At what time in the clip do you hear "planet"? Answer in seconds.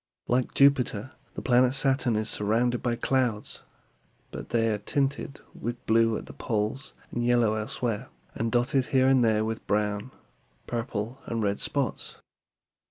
1.43-1.75